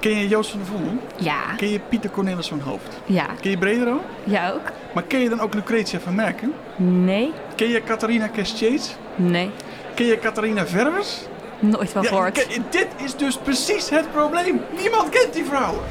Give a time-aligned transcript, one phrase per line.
[0.00, 0.92] Ken je Joost van der Vondel?
[1.16, 1.54] Ja.
[1.56, 3.00] Ken je Pieter Cornelis van Hoofd?
[3.04, 3.26] Ja.
[3.40, 4.00] Ken je Bredero?
[4.24, 4.72] Ja ook?
[4.94, 6.52] Maar ken je dan ook Lucretia van Merken?
[6.76, 7.32] Nee.
[7.56, 8.94] Ken je Catharina Kestjeets?
[9.16, 9.50] Nee.
[9.94, 11.18] Ken je Catharina Verwers?
[11.58, 12.46] Nooit van gehoord.
[12.70, 14.60] dit is dus precies het probleem.
[14.80, 15.82] Niemand kent die vrouwen.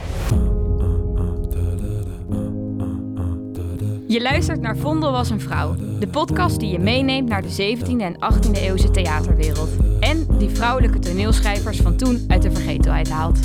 [4.08, 5.76] Je luistert naar Vondel was een vrouw.
[6.00, 9.70] De podcast die je meeneemt naar de 17e en 18e eeuwse theaterwereld.
[10.00, 13.40] En die vrouwelijke toneelschrijvers van toen uit de vergetelheid haalt.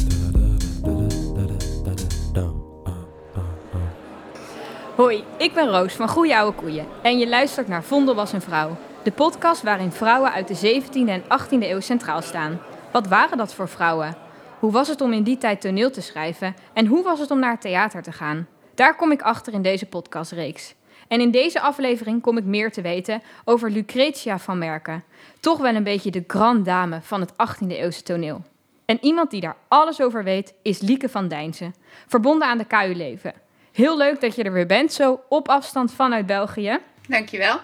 [4.97, 6.87] Hoi, ik ben Roos van Goeie Oude Koeien.
[7.03, 8.77] En je luistert naar Vondel was een vrouw.
[9.03, 12.61] De podcast waarin vrouwen uit de 17e en 18e eeuw centraal staan.
[12.93, 14.17] Wat waren dat voor vrouwen?
[14.59, 16.55] Hoe was het om in die tijd toneel te schrijven?
[16.73, 18.47] En hoe was het om naar het theater te gaan?
[18.75, 20.75] Daar kom ik achter in deze podcastreeks.
[21.09, 25.05] En in deze aflevering kom ik meer te weten over Lucretia van Merken.
[25.41, 28.43] Toch wel een beetje de grande dame van het 18e eeuwse toneel.
[28.85, 31.75] En iemand die daar alles over weet is Lieke van Dijnsen,
[32.07, 33.44] verbonden aan de KU Leven.
[33.75, 36.79] Heel leuk dat je er weer bent, zo op afstand vanuit België.
[37.09, 37.61] Dankjewel.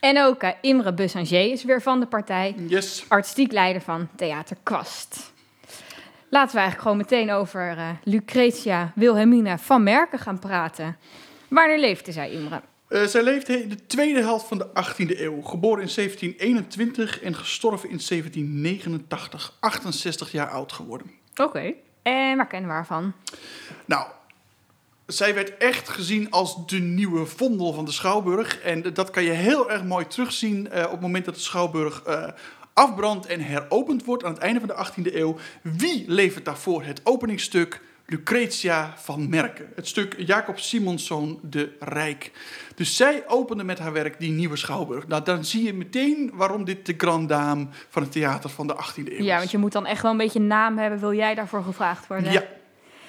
[0.00, 3.04] En ook eh, Imre Bussanger is weer van de partij, Yes.
[3.08, 5.32] artistiek leider van Theater Kwast.
[6.30, 10.96] Laten we eigenlijk gewoon meteen over eh, Lucretia Wilhelmina van Merken gaan praten.
[11.48, 12.60] Wanneer leefde zij, Imre?
[12.88, 15.40] Eh, zij leefde in de tweede helft van de 18e eeuw.
[15.42, 19.56] Geboren in 1721 en gestorven in 1789.
[19.60, 21.10] 68 jaar oud geworden.
[21.36, 21.72] Oké.
[22.02, 23.12] En waar kennen we haar van?
[23.84, 24.06] Nou,
[25.08, 28.60] zij werd echt gezien als de nieuwe vondel van de Schouwburg.
[28.60, 32.02] En dat kan je heel erg mooi terugzien eh, op het moment dat de Schouwburg
[32.02, 32.28] eh,
[32.72, 35.36] afbrandt en heropend wordt aan het einde van de 18e eeuw.
[35.62, 37.80] Wie levert daarvoor het openingsstuk?
[38.10, 39.68] Lucretia van Merken.
[39.74, 42.30] Het stuk Jacob Simonszoon de Rijk.
[42.74, 45.06] Dus zij opende met haar werk die nieuwe Schouwburg.
[45.06, 48.74] Nou, dan zie je meteen waarom dit de grande dame van het theater van de
[48.74, 49.24] 18e eeuw is.
[49.24, 50.98] Ja, want je moet dan echt wel een beetje een naam hebben.
[50.98, 52.32] Wil jij daarvoor gevraagd worden?
[52.32, 52.44] Ja,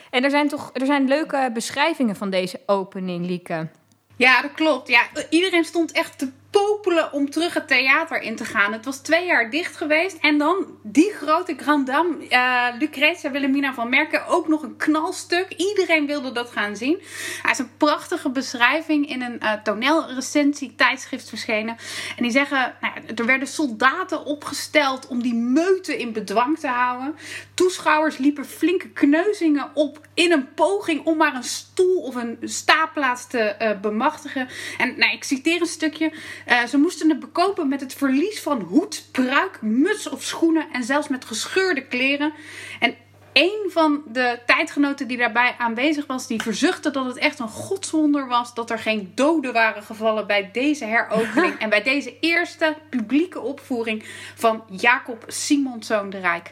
[0.10, 3.68] En er zijn toch er zijn leuke beschrijvingen van deze opening, Lieke.
[4.16, 4.88] Ja, dat klopt.
[4.88, 8.74] Ja, iedereen stond echt te popelen om terug het theater in te gaan.
[8.74, 10.18] Het was twee jaar dicht geweest.
[10.22, 15.48] En dan die grote Grand Dame, eh, Lucretia Wilhelmina van Merken, ook nog een knalstuk.
[15.58, 17.02] Iedereen wilde dat gaan zien.
[17.42, 21.78] Hij is een prachtige beschrijving in een eh toneelrecensie tijdschrift verschenen.
[22.18, 27.16] En die zeggen, nou, er werden soldaten opgesteld om die meute in bedwang te houden.
[27.54, 33.28] Toeschouwers liepen flinke kneuzingen op in een poging om maar een stoel of een staapplaats
[33.28, 34.48] te eh, bemachtigen.
[34.78, 36.12] En nou, ik citeer een stukje.
[36.50, 40.84] Eh, ze moesten het bekopen met het verlies van hoed, pruik, muts of schoenen en
[40.84, 42.34] zelfs met gescheurde kleren.
[42.80, 42.96] En
[43.34, 48.28] een van de tijdgenoten die daarbij aanwezig was, die verzuchtte dat het echt een godswonder
[48.28, 53.40] was dat er geen doden waren gevallen bij deze heropening en bij deze eerste publieke
[53.40, 54.04] opvoering
[54.36, 56.52] van Jacob Simonszoon de Rijk.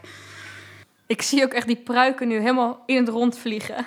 [1.07, 3.85] Ik zie ook echt die pruiken nu helemaal in het rond vliegen.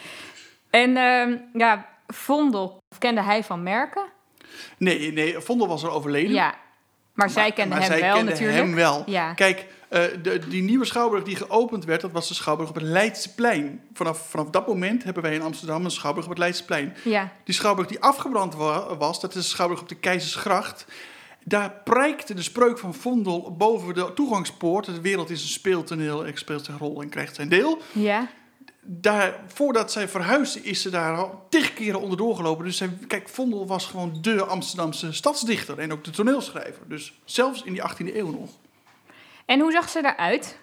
[0.70, 4.18] en ehm, ja, Vondel kende hij van Merken?
[4.78, 6.32] Nee, nee, Vondel was al overleden.
[6.32, 6.54] Ja,
[7.14, 8.58] maar, zij kende maar hem zij wel kende natuurlijk.
[8.58, 9.02] hem wel.
[9.06, 9.34] Ja.
[9.34, 12.84] Kijk, eh, de, die nieuwe schouwburg die geopend werd, dat was de schouwburg op het
[12.84, 13.80] Leidseplein.
[13.92, 16.96] Vanaf, vanaf dat moment hebben wij in Amsterdam een schouwburg op het Leidseplein.
[17.04, 17.32] Ja.
[17.44, 20.84] Die schouwburg die afgebrand wa- was, dat is de schouwburg op de Keizersgracht.
[21.44, 24.84] Daar prijkte de spreuk van Vondel boven de toegangspoort.
[24.86, 27.78] De wereld is een speeltoneel, ik speelt zijn rol en krijgt zijn deel.
[27.92, 28.28] Ja.
[28.82, 32.64] Daar, voordat zij verhuisde is ze daar al tig keren onderdoor gelopen.
[32.64, 36.88] Dus zij, kijk, Vondel was gewoon de Amsterdamse stadsdichter en ook de toneelschrijver.
[36.88, 38.50] Dus zelfs in die 18e eeuw nog.
[39.44, 40.58] En hoe zag ze eruit,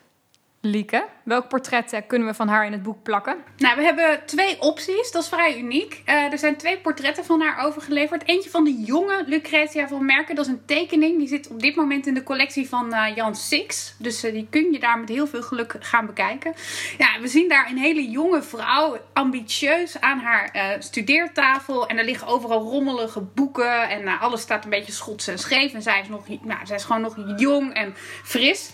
[0.70, 1.06] Lieke?
[1.24, 3.38] Welk portret eh, kunnen we van haar in het boek plakken?
[3.58, 5.12] Nou, we hebben twee opties.
[5.12, 6.02] Dat is vrij uniek.
[6.06, 8.28] Eh, er zijn twee portretten van haar overgeleverd.
[8.28, 10.36] Eentje van de jonge Lucretia van Merken.
[10.36, 11.18] Dat is een tekening.
[11.18, 13.96] Die zit op dit moment in de collectie van eh, Jan Six.
[13.98, 16.54] Dus die kun je daar met heel veel geluk gaan bekijken.
[16.98, 21.88] Ja, we zien daar een hele jonge vrouw, ambitieus aan haar studeertafel.
[21.88, 23.90] En er liggen overal rommelige boeken.
[23.90, 25.74] En alles staat een beetje schots en scheef.
[25.74, 28.72] En zij is, nog, nou, zij is gewoon nog jong en fris.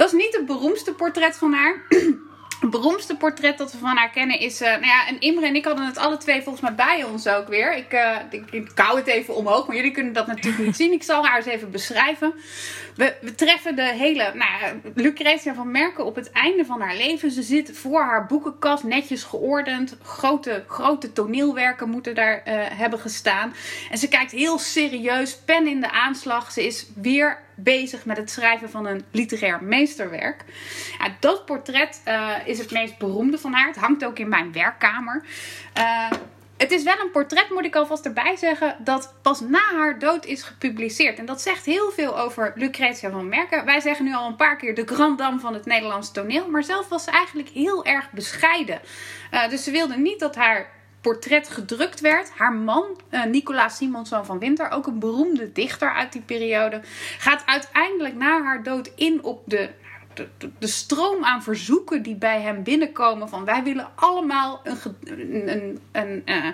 [0.00, 1.82] Dat is niet het beroemdste portret van haar.
[2.60, 4.60] Het beroemdste portret dat we van haar kennen is.
[4.60, 7.28] eh, nou ja, en Imre en ik hadden het alle twee volgens mij bij ons
[7.28, 7.76] ook weer.
[7.76, 10.92] Ik, eh ik, ik kou het even omhoog, maar jullie kunnen dat natuurlijk niet zien.
[10.92, 12.34] Ik zal haar eens even beschrijven.
[12.96, 14.32] We, treffen de hele.
[14.34, 17.30] Nou, Lucretia van Merken op het einde van haar leven.
[17.30, 19.96] Ze zit voor haar boekenkast netjes geordend.
[20.02, 23.54] Grote, grote toneelwerken moeten daar eh, hebben gestaan.
[23.90, 26.52] En ze kijkt heel serieus, pen in de aanslag.
[26.52, 30.44] Ze is weer bezig met het schrijven van een literair meesterwerk.
[30.98, 33.66] Ja, dat portret eh, is het meest beroemde van haar.
[33.66, 35.24] Het hangt ook in mijn werkkamer.
[35.72, 36.10] Eh,
[36.60, 40.26] het is wel een portret, moet ik alvast erbij zeggen, dat pas na haar dood
[40.26, 41.18] is gepubliceerd.
[41.18, 43.64] En dat zegt heel veel over Lucretia van Merken.
[43.64, 46.48] Wij zeggen nu al een paar keer de grand dame van het Nederlands toneel.
[46.48, 48.80] Maar zelf was ze eigenlijk heel erg bescheiden.
[49.30, 52.30] Uh, dus ze wilde niet dat haar portret gedrukt werd.
[52.36, 56.80] Haar man, uh, Nicolaas Simonsson van Winter, ook een beroemde dichter uit die periode,
[57.18, 59.70] gaat uiteindelijk na haar dood in op de
[60.14, 64.60] de, de, stroom aan verzoeken die bij hem binnenkomen van wij willen allemaal
[65.04, 66.46] een, een, uh,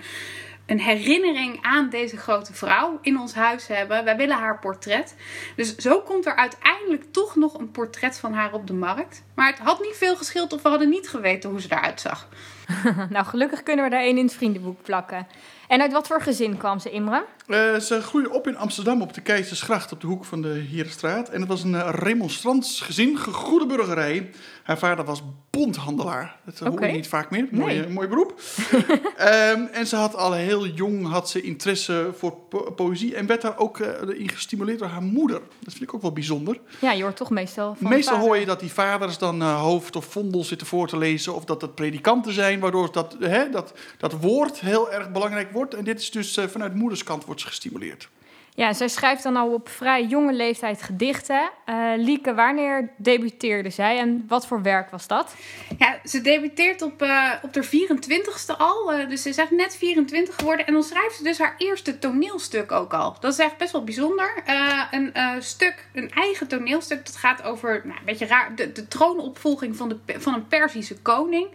[0.66, 4.04] een herinnering aan deze grote vrouw in ons huis hebben.
[4.04, 5.14] Wij willen haar portret.
[5.56, 9.22] Dus zo komt er uiteindelijk toch nog een portret van haar op de markt.
[9.34, 12.28] Maar het had niet veel geschild of we hadden niet geweten hoe ze eruit zag.
[13.10, 15.26] nou, gelukkig kunnen we daar één in het vriendenboek plakken.
[15.68, 17.24] En uit wat voor gezin kwam ze, Imre?
[17.46, 21.28] Uh, ze groeide op in Amsterdam op de Keizersgracht op de hoek van de Herenstraat.
[21.28, 24.30] En het was een uh, remonstrants gezin, gegoede burgerij.
[24.62, 26.36] Haar vader was bondhandelaar.
[26.44, 26.72] Dat okay.
[26.72, 27.48] hoor je niet vaak meer.
[27.50, 27.88] Mooi, nee.
[27.88, 28.40] mooi beroep.
[28.72, 33.14] um, en ze had al heel jong had ze interesse voor po poëzie.
[33.14, 33.88] En werd daar ook uh,
[34.20, 35.40] in gestimuleerd door haar moeder.
[35.60, 36.60] Dat vind ik ook wel bijzonder.
[36.78, 40.04] Ja, je hoort toch meestal van Meestal hoor je dat die vaders dan hoofd of
[40.04, 41.34] vondel zitten voor te lezen.
[41.34, 45.75] Of dat het predikanten zijn, waardoor dat, hè, dat, dat woord heel erg belangrijk wordt.
[45.75, 48.08] En dit is dus vanuit moederskant wordt gestimuleerd.
[48.56, 51.50] Ja, zij schrijft dan al op vrij jonge leeftijd gedichten.
[51.67, 55.35] Uh, Lieke, wanneer debuteerde zij en wat voor werk was dat?
[55.79, 58.94] Ja, ze debuteert op, uh, op haar 24ste al.
[58.94, 60.67] Uh, dus ze is echt net 24 geworden.
[60.67, 63.17] En dan schrijft ze dus haar eerste toneelstuk ook al.
[63.20, 64.43] Dat is echt best wel bijzonder.
[64.91, 67.06] een stuk, een eigen toneelstuk.
[67.06, 70.97] Dat gaat over nou, een beetje raar, de, de troonopvolging van, de, van een Perzische
[70.97, 71.49] koning.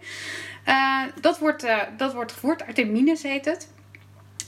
[1.20, 1.66] dat, wordt,
[1.96, 2.66] dat wordt gevoerd.
[2.66, 3.68] Artemides heet het.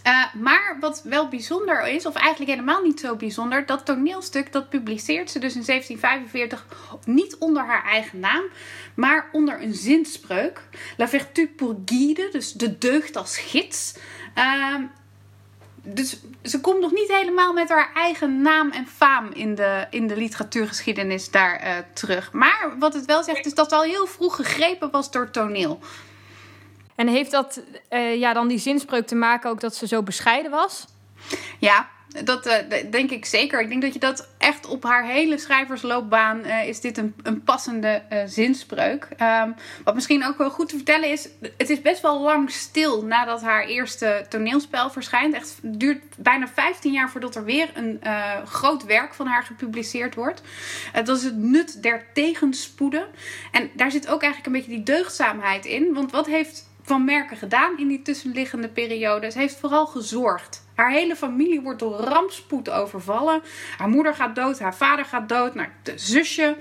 [0.06, 4.68] Uh, maar wat wel bijzonder is, of eigenlijk helemaal niet zo bijzonder, dat toneelstuk dat
[4.68, 6.66] publiceert ze dus in 1745
[7.04, 8.44] niet onder haar eigen naam,
[8.94, 10.62] maar onder een zinspreuk.
[10.96, 13.94] La vertu pour guide, dus de deugd als gids.
[14.38, 14.74] Uh,
[15.82, 20.06] dus ze komt nog niet helemaal met haar eigen naam en faam in de, in
[20.06, 22.32] de literatuurgeschiedenis daar uh, terug.
[22.32, 25.80] Maar wat het wel zegt, is dat het al heel vroeg gegrepen was door toneel.
[26.94, 30.50] En heeft dat uh, ja, dan die zinspreuk te maken ook dat ze zo bescheiden
[30.50, 30.86] was?
[31.58, 31.88] Ja,
[32.24, 32.54] dat uh,
[32.90, 33.60] denk ik zeker.
[33.60, 37.42] Ik denk dat je dat echt op haar hele schrijversloopbaan uh, is dit een, een
[37.42, 39.08] passende zinspreuk.
[39.20, 39.54] Um,
[39.84, 43.42] wat misschien ook wel goed te vertellen is, het is best wel lang stil nadat
[43.42, 45.34] haar eerste toneelspel verschijnt.
[45.34, 48.00] Echt, duurt bijna 15 jaar voordat er weer een
[48.46, 50.42] groot werk van haar gepubliceerd wordt.
[51.04, 53.06] dat is het nut der tegenspoeden.
[53.52, 55.94] En daar zit ook eigenlijk een beetje die deugdzaamheid in.
[55.94, 59.30] Want wat heeft van Merken gedaan in die tussenliggende periode.
[59.30, 60.66] Ze heeft vooral gezorgd.
[60.74, 63.42] Haar hele familie wordt door rampspoed overvallen.
[63.76, 66.56] Haar moeder gaat dood, haar vader gaat dood, nou, de zusje.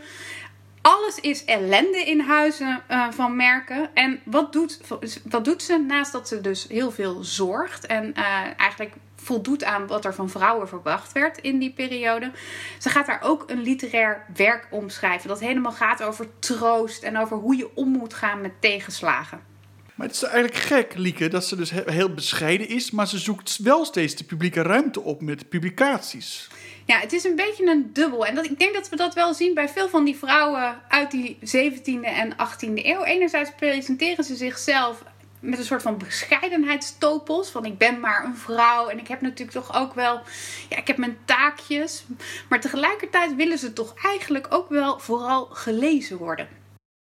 [0.81, 3.89] Alles is ellende in huizen uh, van Merken.
[3.93, 4.81] En wat doet,
[5.23, 5.77] wat doet ze?
[5.77, 8.23] Naast dat ze dus heel veel zorgt en uh,
[8.57, 12.31] eigenlijk voldoet aan wat er van vrouwen verwacht werd in die periode.
[12.79, 15.27] Ze gaat daar ook een literair werk omschrijven.
[15.27, 19.52] Dat helemaal gaat over troost en over hoe je om moet gaan met tegenslagen.
[19.95, 23.57] Maar het is eigenlijk gek, Lieke, dat ze dus heel bescheiden is, maar ze zoekt
[23.57, 26.47] wel steeds de publieke ruimte op met publicaties.
[26.85, 28.25] Ja, het is een beetje een dubbel.
[28.25, 31.11] En dat, ik denk dat we dat wel zien bij veel van die vrouwen uit
[31.11, 33.03] die 17e en 18e eeuw.
[33.03, 35.03] Enerzijds presenteren ze zichzelf
[35.39, 37.49] met een soort van bescheidenheidstopos.
[37.49, 40.21] Van ik ben maar een vrouw en ik heb natuurlijk toch ook wel,
[40.69, 42.03] ja, ik heb mijn taakjes.
[42.49, 46.47] Maar tegelijkertijd willen ze toch eigenlijk ook wel vooral gelezen worden.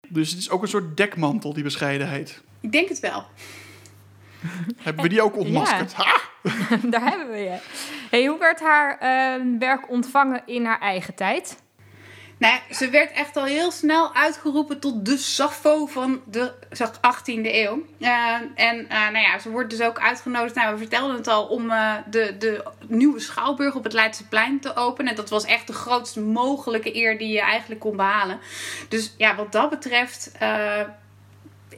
[0.08, 2.42] Dus het is ook een soort dekmantel, die bescheidenheid.
[2.60, 3.26] Ik denk het wel.
[4.78, 5.94] hebben we die ook ontmaskerd?
[5.98, 6.18] Ja.
[6.90, 7.58] Daar hebben we je.
[8.10, 11.58] Hey, hoe werd haar uh, werk ontvangen in haar eigen tijd?
[12.40, 17.84] Nou, ze werd echt al heel snel uitgeroepen tot de Sappho van de 18e eeuw.
[18.00, 21.46] Uh, en uh, nou ja, ze wordt dus ook uitgenodigd, nou, we vertelden het al,
[21.46, 25.12] om uh, de, de nieuwe schouwburg op het Leidseplein te openen.
[25.12, 28.40] En dat was echt de grootst mogelijke eer die je eigenlijk kon behalen.
[28.90, 30.32] Dus ja, wat dat betreft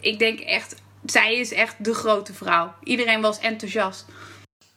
[0.01, 2.74] ik denk echt, zij is echt de grote vrouw.
[2.84, 4.05] Iedereen was enthousiast.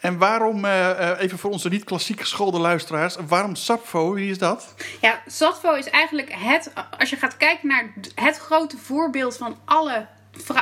[0.04, 4.12] En waarom, uh, even voor onze niet-klassiek geschoolde luisteraars, waarom Sappho?
[4.12, 4.74] Wie is dat?
[5.00, 10.06] Ja, Sappho is eigenlijk het, als je gaat kijken naar het grote voorbeeld van alle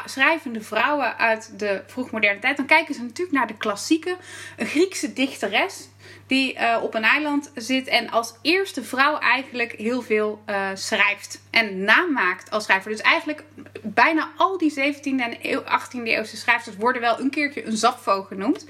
[0.05, 4.17] schrijvende vrouwen uit de vroegmoderne tijd, dan kijken ze natuurlijk naar de klassieke,
[4.57, 5.89] een Griekse dichteres
[6.33, 11.43] die uh, op een eiland zit en als eerste vrouw eigenlijk heel veel uh, schrijft
[11.51, 12.91] en namaakt als schrijver.
[12.91, 13.45] Dus eigenlijk
[13.83, 18.67] bijna al die 17e en 18e eeuwse schrijvers worden wel een keertje een Sappho genoemd.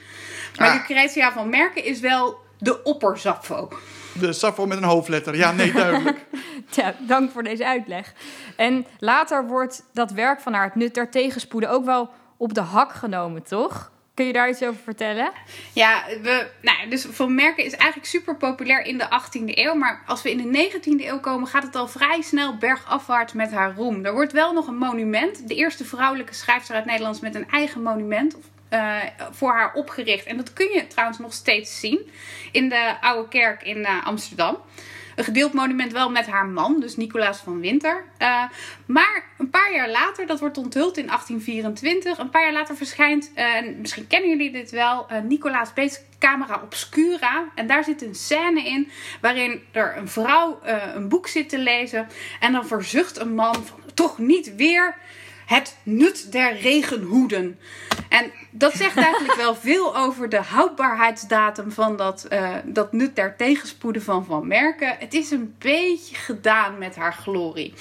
[0.58, 0.74] Maar ah.
[0.74, 3.68] Lucretia van Merken is wel de opper Sappho.
[4.12, 5.36] De Sappho met een hoofdletter.
[5.36, 6.18] Ja, nee, duidelijk.
[6.70, 8.12] ja, dank voor deze uitleg.
[8.56, 12.60] En later wordt dat werk van haar, het nut der tegenspoeden, ook wel op de
[12.60, 13.91] hak genomen, toch?
[14.14, 15.32] Kun je daar iets over vertellen?
[15.72, 19.74] Ja, we, nou, dus Van Merken is eigenlijk super populair in de 18e eeuw.
[19.74, 23.52] Maar als we in de 19e eeuw komen, gaat het al vrij snel bergafwaarts met
[23.52, 24.04] haar roem.
[24.04, 25.48] Er wordt wel nog een monument.
[25.48, 28.36] De eerste vrouwelijke schrijfster uit Nederlands met een eigen monument
[28.70, 28.96] uh,
[29.30, 30.26] voor haar opgericht.
[30.26, 32.10] En dat kun je trouwens nog steeds zien
[32.52, 34.58] in de Oude Kerk in uh, Amsterdam.
[35.16, 38.04] Een gedeeld monument wel met haar man, dus Nicolaas van Winter.
[38.18, 38.42] Uh,
[38.86, 42.18] maar een paar jaar later, dat wordt onthuld in 1824.
[42.18, 47.44] Een paar jaar later verschijnt, en misschien kennen jullie dit wel, Nicolaas Beets Camera Obscura.
[47.54, 48.90] En daar zit een scène in
[49.20, 50.60] waarin er een vrouw
[50.94, 52.06] een boek zit te lezen.
[52.40, 54.96] En dan verzucht een man van, toch niet weer
[55.54, 57.58] het nut der regenhoeden.
[58.08, 63.36] En dat zegt eigenlijk wel veel over de houdbaarheidsdatum van dat, uh, dat nut der
[63.36, 64.96] tegenspoeden van Van Merken.
[64.98, 67.74] Het is een beetje gedaan met haar glorie.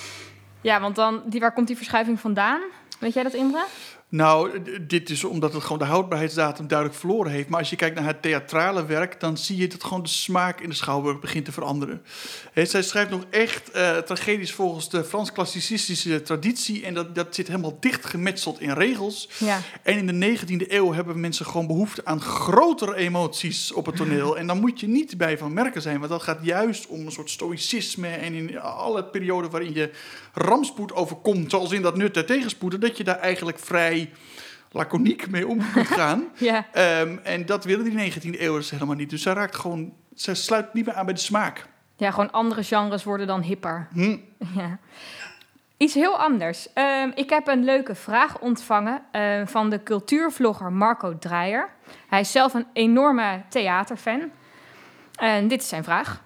[0.61, 2.61] Ja, want dan, waar komt die verschuiving vandaan?
[2.99, 3.65] Weet jij dat, Indra?
[4.11, 7.49] Nou, dit is omdat het gewoon de houdbaarheidsdatum duidelijk verloren heeft.
[7.49, 10.61] Maar als je kijkt naar het theatrale werk, dan zie je dat gewoon de smaak
[10.61, 12.01] in de schouwburg begint te veranderen.
[12.53, 16.85] He, zij schrijft nog echt uh, tragedies volgens de Frans-klassicistische traditie.
[16.85, 19.29] En dat, dat zit helemaal dicht gemetseld in regels.
[19.37, 19.59] Ja.
[19.83, 24.37] En in de 19e eeuw hebben mensen gewoon behoefte aan grotere emoties op het toneel.
[24.37, 27.11] En dan moet je niet bij van merken zijn, want dat gaat juist om een
[27.11, 28.07] soort stoïcisme.
[28.07, 29.91] En in alle perioden waarin je
[30.33, 34.00] rampspoed overkomt, zoals in dat nut der tegenspoeden, dat je daar eigenlijk vrij
[34.71, 36.23] laconiek mee om kunt gaan.
[36.35, 36.65] ja.
[37.01, 39.09] Um, en dat willen die 19e eeuwers helemaal niet.
[39.09, 41.65] Dus zij raakt gewoon, zij sluit niet meer aan bij de smaak.
[41.95, 43.87] Ja, gewoon andere genres worden dan hipper.
[43.93, 44.17] Hm.
[44.55, 44.77] Ja.
[45.77, 46.67] Iets heel anders.
[46.75, 51.69] Um, ik heb een leuke vraag ontvangen uh, van de cultuurvlogger Marco Dreyer.
[52.07, 54.31] Hij is zelf een enorme theaterfan.
[55.15, 56.21] En dit is zijn vraag.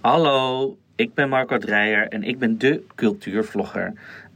[0.00, 3.92] Hallo, ik ben Marco Dreyer en ik ben de cultuurvlogger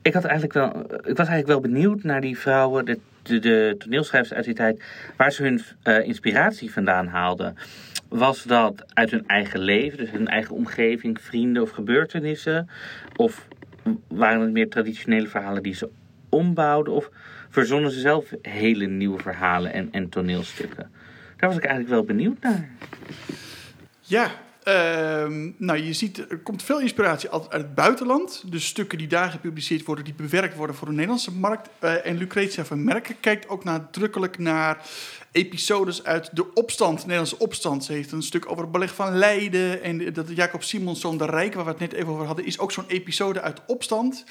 [0.06, 4.32] ik, had eigenlijk wel, ik was eigenlijk wel benieuwd naar die vrouwen, de, de, toneelschrijvers
[4.34, 4.82] uit die tijd,
[5.16, 7.56] waar ze hun uh, inspiratie vandaan haalden.
[8.08, 12.68] Was dat uit hun eigen leven, dus hun eigen omgeving, vrienden of gebeurtenissen?
[13.16, 13.46] Of
[14.08, 15.90] waren het meer traditionele verhalen die ze
[16.28, 16.92] ombouwden?
[16.92, 17.10] Of
[17.48, 20.90] verzonnen ze zelf hele nieuwe verhalen en, en toneelstukken?
[21.36, 22.68] Daar was ik eigenlijk wel benieuwd naar.
[24.00, 24.30] Ja,
[25.56, 28.42] nou, je ziet, er komt veel inspiratie uit het buitenland.
[28.46, 31.68] Dus stukken die daar gepubliceerd worden, die bewerkt worden voor de Nederlandse markt.
[31.80, 34.86] Uh, en Lucretia van Merken kijkt ook nadrukkelijk naar
[35.32, 37.84] episodes uit de opstand, de Nederlandse opstand.
[37.84, 39.82] Ze heeft een stuk over het beleg van Leiden.
[39.82, 42.72] En dat Jacob Simonsson, de Rijk, waar we het net even over hadden, is ook
[42.72, 44.24] zo'n episode uit opstand.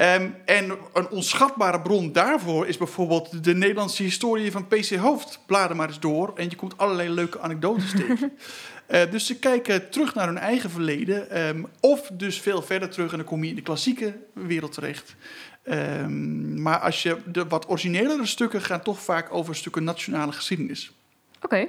[0.00, 5.40] Um, en een onschatbare bron daarvoor is bijvoorbeeld de Nederlandse historie van PC Hoofd.
[5.46, 8.32] Bladen maar eens door en je komt allerlei leuke anekdotes tegen.
[8.88, 13.10] Uh, dus ze kijken terug naar hun eigen verleden, um, of dus veel verder terug
[13.10, 15.14] en dan kom je in de klassieke wereld terecht.
[15.64, 20.92] Um, maar als je de wat originelere stukken gaan toch vaak over stukken nationale geschiedenis.
[21.36, 21.68] Oké, okay.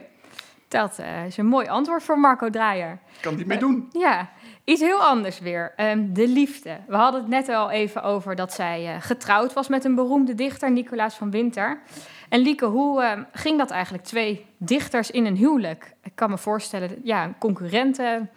[0.68, 3.00] dat uh, is een mooi antwoord voor Marco Draaier.
[3.22, 3.90] Kan die mee uh, doen?
[3.92, 4.30] Ja,
[4.70, 5.74] Iets heel anders weer.
[5.78, 6.78] Um, de liefde.
[6.88, 10.72] We hadden het net al even over dat zij getrouwd was met een beroemde dichter,
[10.72, 11.82] Nicolaas van Winter.
[12.30, 14.04] En Lieke, hoe uh, ging dat eigenlijk?
[14.04, 15.94] Twee dichters in een huwelijk.
[16.04, 18.30] Ik kan me voorstellen, ja, concurrenten.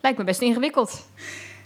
[0.00, 1.06] Lijkt me best ingewikkeld.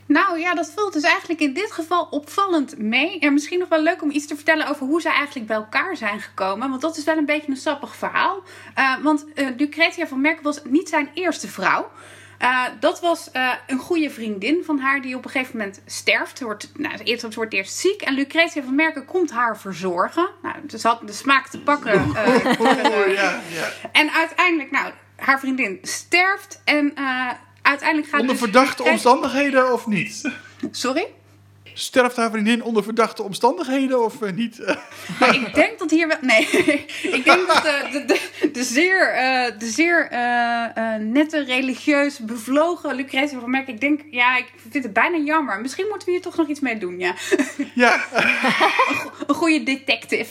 [0.06, 3.18] Nou ja, dat valt dus eigenlijk in dit geval opvallend mee.
[3.18, 5.96] En misschien nog wel leuk om iets te vertellen over hoe zij eigenlijk bij elkaar
[5.96, 6.68] zijn gekomen.
[6.68, 8.42] Want dat is wel een beetje een sappig verhaal.
[8.78, 11.90] Uh, want uh, Lucretia van Merkel was niet zijn eerste vrouw.
[12.42, 16.40] Uh, dat was uh, een goede vriendin van haar die op een gegeven moment sterft.
[16.40, 20.30] Wordt, nou, eerst, wordt eerst ziek en Lucretia van Merken komt haar verzorgen.
[20.42, 22.06] Nou, dus had de smaak te pakken.
[22.08, 23.72] Uh, ja, ja.
[23.92, 26.94] En uiteindelijk, nou, haar vriendin sterft en
[27.62, 28.20] uiteindelijk gaat...
[28.20, 30.30] Onder dus verdachte omstandigheden of niet?
[30.70, 31.06] Sorry?
[31.74, 34.58] Sterft haar vriendin onder verdachte omstandigheden of uh, niet?
[35.20, 36.16] Maar ik denk dat hier wel.
[36.20, 36.48] Nee,
[37.18, 42.94] ik denk dat de, de, de, de zeer, uh, de zeer uh, nette, religieus bevlogen
[42.94, 43.68] Lucretia van Merk.
[43.68, 45.60] Ik denk, ja, ik vind het bijna jammer.
[45.60, 47.14] Misschien moeten we hier toch nog iets mee doen, ja.
[47.74, 48.04] Ja.
[49.26, 50.30] een goede detective.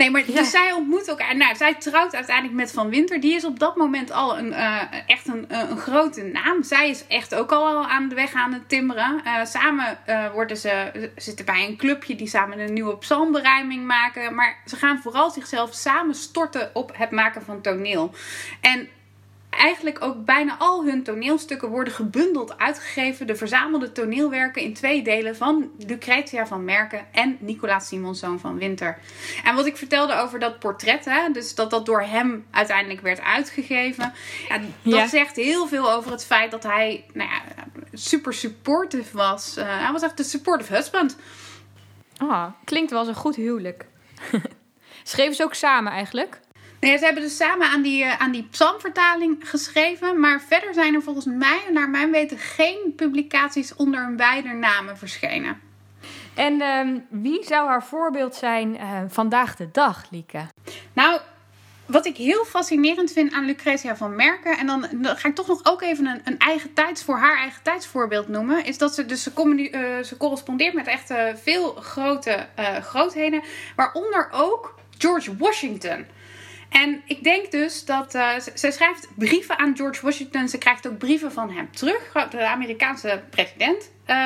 [0.00, 1.36] Nee, maar dus zij ontmoet elkaar.
[1.36, 3.20] Nou, zij trouwt uiteindelijk met Van Winter.
[3.20, 6.62] Die is op dat moment al een, uh, echt een, een grote naam.
[6.62, 9.20] Zij is echt ook al aan de weg aan het timmeren.
[9.24, 14.34] Uh, samen uh, worden ze, zitten bij een clubje die samen een nieuwe psalmberijming maken.
[14.34, 18.14] Maar ze gaan vooral zichzelf samen storten op het maken van toneel.
[18.60, 18.88] En
[19.50, 23.26] eigenlijk ook bijna al hun toneelstukken worden gebundeld uitgegeven.
[23.26, 28.98] De verzamelde toneelwerken in twee delen van Lucretia van Merken en Nicolaas Simonszoon van Winter.
[29.44, 33.20] En wat ik vertelde over dat portret, hè, dus dat dat door hem uiteindelijk werd
[33.20, 34.12] uitgegeven.
[34.48, 34.60] Ja,
[34.98, 37.42] dat zegt heel veel over het feit dat hij nou ja,
[37.92, 39.58] super supportive was.
[39.58, 41.16] Uh, hij was echt de supportive husband.
[42.16, 43.86] Ah, klinkt wel als een goed huwelijk.
[45.02, 46.40] Schreven ze ook samen eigenlijk?
[46.80, 50.20] Nee, ze hebben dus samen aan die, uh, aan die psalmvertaling geschreven.
[50.20, 54.98] Maar verder zijn er volgens mij, naar mijn weten, geen publicaties onder hun beide namen
[54.98, 55.60] verschenen.
[56.34, 60.46] En uh, wie zou haar voorbeeld zijn uh, vandaag de dag, Lieke?
[60.92, 61.20] Nou,
[61.86, 65.46] wat ik heel fascinerend vind aan Lucretia van Merken, en dan, dan ga ik toch
[65.46, 69.06] nog ook even een, een, eigen tijds voor haar eigen tijdsvoorbeeld noemen, is dat ze
[69.06, 72.46] dus ze, uh, ze correspondeert met echt veel grote
[72.82, 73.42] grootheden,
[73.76, 76.06] waaronder ook George Washington.
[76.70, 80.48] En ik denk dus dat uh, zij schrijft brieven aan George Washington.
[80.48, 83.90] Ze krijgt ook brieven van hem terug, de Amerikaanse president.
[84.06, 84.16] Uh,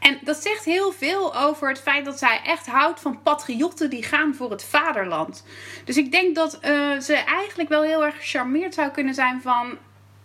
[0.00, 4.02] en dat zegt heel veel over het feit dat zij echt houdt van patriotten die
[4.02, 5.44] gaan voor het vaderland.
[5.84, 9.78] Dus ik denk dat uh, ze eigenlijk wel heel erg gecharmeerd zou kunnen zijn van.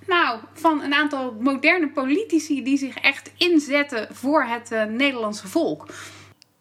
[0.08, 5.88] Nou, van een aantal moderne politici die zich echt inzetten voor het Nederlandse volk.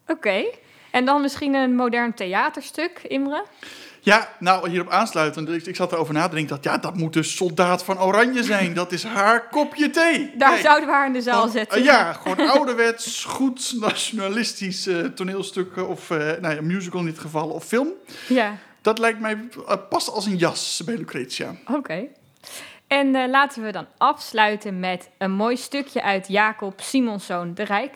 [0.07, 0.45] Oké,
[0.91, 3.45] en dan misschien een modern theaterstuk, Imre?
[4.07, 5.49] Ja, nou, hierop aansluitend.
[5.49, 8.43] Ik, ik zat erover na te denken dat ja, dat moet dus Soldaat van Oranje
[8.43, 8.73] zijn.
[8.73, 10.33] Dat is haar kopje thee.
[10.37, 11.79] Daar Kijk, zouden we haar in de zaal van, zetten.
[11.79, 17.19] Uh, ja, gewoon ouderwets, goed nationalistisch uh, toneelstuk of uh, nou ja, musical in dit
[17.19, 17.87] geval of film.
[18.27, 18.57] Ja.
[18.81, 19.37] Dat lijkt mij
[19.89, 21.55] past als een jas bij Lucretia.
[21.61, 21.77] Oké.
[21.77, 22.09] Okay.
[22.87, 27.95] En laten we dan afsluiten met een mooi stukje uit Jacob Simonszoon de Rijk.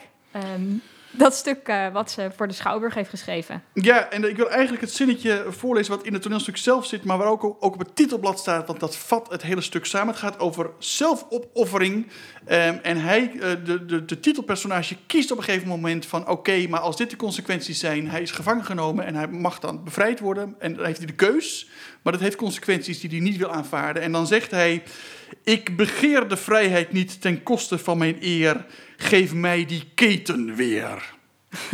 [0.55, 3.63] Um, dat stuk uh, wat ze voor de Schouwburg heeft geschreven.
[3.73, 7.17] Ja, en ik wil eigenlijk het zinnetje voorlezen wat in het toneelstuk zelf zit, maar
[7.17, 10.07] waar ook, ook op het titelblad staat, want dat vat het hele stuk samen.
[10.07, 12.07] Het gaat over zelfopoffering.
[12.49, 16.79] Um, en hij, uh, de, de, titelpersonage, kiest op een gegeven moment van oké, maar
[16.79, 20.55] als dit de consequenties zijn, hij is gevangen genomen en hij mag dan bevrijd worden.
[20.59, 21.69] En dan heeft hij de keus,
[22.01, 24.03] maar dat heeft consequenties die hij niet wil aanvaarden.
[24.03, 24.83] En dan zegt hij,
[25.43, 28.65] ik begeer de vrijheid niet ten koste van mijn eer
[28.98, 31.13] geef mij die keten weer.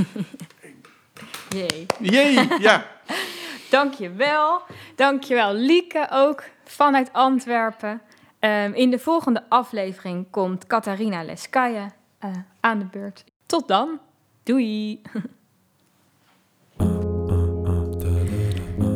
[1.50, 1.86] Jee.
[2.00, 2.86] Jee, ja.
[3.70, 4.62] Dankjewel.
[4.96, 8.02] Dankjewel Lieke ook vanuit Antwerpen.
[8.40, 11.94] Um, in de volgende aflevering komt Catharina Leskaja
[12.26, 13.24] uh, aan de beurt.
[13.46, 14.00] Tot dan.
[14.44, 15.02] Doei.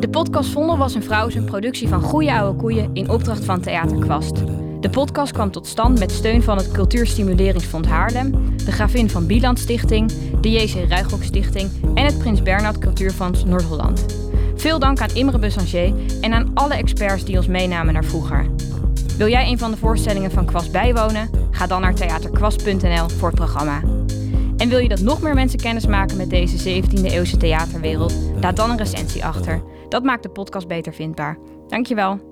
[0.00, 3.44] De podcast Vondel was een vrouw is een productie van Goeie Oude Koeien in opdracht
[3.44, 4.42] van Theater Kwast.
[4.82, 9.58] De podcast kwam tot stand met steun van het Cultuurstimuleringsfonds Haarlem, de Gravin van Bieland
[9.58, 14.06] Stichting, de JC Ruigrok Stichting en het Prins Bernhard Cultuurfonds Noord-Holland.
[14.54, 18.46] Veel dank aan Imre Bussanger en aan alle experts die ons meenamen naar vroeger.
[19.16, 21.30] Wil jij een van de voorstellingen van Kwast bijwonen?
[21.50, 23.80] Ga dan naar theaterkwast.nl voor het programma.
[24.56, 28.14] En wil je dat nog meer mensen kennis maken met deze 17e eeuwse theaterwereld?
[28.40, 29.62] Laat dan een recensie achter.
[29.88, 31.38] Dat maakt de podcast beter vindbaar.
[31.68, 32.31] Dankjewel.